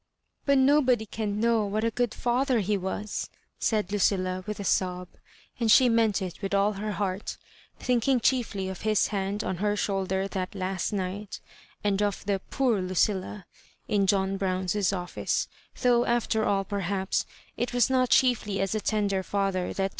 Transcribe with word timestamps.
*' 0.25 0.45
But 0.47 0.57
nobody 0.57 1.05
can 1.05 1.39
know 1.39 1.63
what 1.67 1.83
a 1.83 1.91
good 1.91 2.09
fkther 2.09 2.61
he 2.61 2.75
was," 2.75 3.29
said 3.59 3.89
Lucilla^ 3.89 4.43
with 4.47 4.59
a 4.59 4.63
sob; 4.63 5.09
and 5.59 5.71
she 5.71 5.89
meant 5.89 6.23
it 6.23 6.41
with 6.41 6.55
all 6.55 6.73
her 6.73 6.93
heart, 6.93 7.37
thinking 7.77 8.19
chiefly 8.19 8.67
of 8.67 8.81
his 8.81 9.09
hand 9.09 9.43
on 9.43 9.57
her 9.57 9.75
shoulder 9.75 10.27
that 10.29 10.55
last 10.55 10.91
night, 10.91 11.39
and 11.83 12.01
of 12.01 12.25
the 12.25 12.41
"Poor 12.49 12.81
Lucillal" 12.81 13.43
in 13.87 14.07
John 14.07 14.37
Brown's 14.37 14.91
office; 14.91 15.47
though, 15.83 16.07
after 16.07 16.45
all, 16.45 16.63
perhaps, 16.63 17.27
it 17.55 17.71
was 17.71 17.87
not 17.87 18.09
chiefly 18.09 18.59
as 18.59 18.73
a 18.73 18.81
tender 18.81 19.21
father 19.21 19.71
that 19.71 19.89
Pr. 19.89 19.89